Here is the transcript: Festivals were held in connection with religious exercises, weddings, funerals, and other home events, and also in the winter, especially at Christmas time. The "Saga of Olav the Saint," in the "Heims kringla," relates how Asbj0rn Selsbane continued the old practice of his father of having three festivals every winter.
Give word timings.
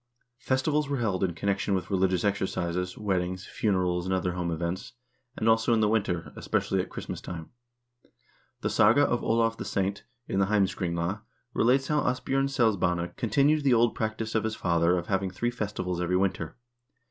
Festivals 0.39 0.89
were 0.89 0.97
held 0.97 1.23
in 1.23 1.35
connection 1.35 1.75
with 1.75 1.91
religious 1.91 2.23
exercises, 2.23 2.97
weddings, 2.97 3.45
funerals, 3.45 4.07
and 4.07 4.15
other 4.15 4.31
home 4.31 4.49
events, 4.49 4.93
and 5.37 5.47
also 5.47 5.75
in 5.75 5.79
the 5.79 5.87
winter, 5.87 6.33
especially 6.35 6.81
at 6.81 6.89
Christmas 6.89 7.21
time. 7.21 7.51
The 8.61 8.69
"Saga 8.71 9.03
of 9.05 9.21
Olav 9.23 9.57
the 9.57 9.63
Saint," 9.63 10.03
in 10.27 10.39
the 10.39 10.47
"Heims 10.47 10.75
kringla," 10.75 11.21
relates 11.53 11.87
how 11.89 12.01
Asbj0rn 12.01 12.49
Selsbane 12.49 13.11
continued 13.15 13.63
the 13.63 13.75
old 13.75 13.93
practice 13.93 14.33
of 14.33 14.43
his 14.43 14.55
father 14.55 14.97
of 14.97 15.05
having 15.05 15.29
three 15.29 15.51
festivals 15.51 16.01
every 16.01 16.17
winter. 16.17 16.57